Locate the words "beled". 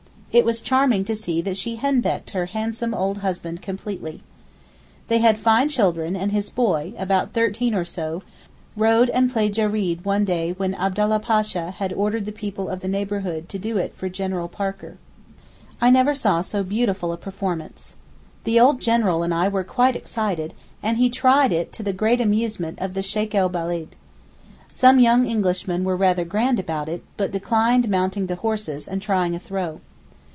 23.49-23.97